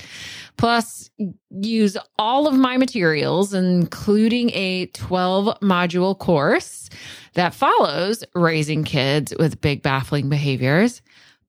plus 0.57 1.11
use 1.51 1.97
all 2.19 2.47
of 2.47 2.55
my 2.55 2.79
materials, 2.79 3.53
including 3.53 4.51
a 4.55 4.87
12 4.87 5.61
module 5.61 6.19
course 6.19 6.89
that 7.35 7.55
follows 7.55 8.25
raising 8.35 8.85
kids 8.85 9.35
with 9.39 9.61
big, 9.61 9.83
baffling 9.83 10.31
behaviors, 10.31 11.03